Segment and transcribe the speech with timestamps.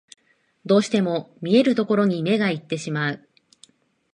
[0.65, 3.29] どうしても見えるところに目がいってしまう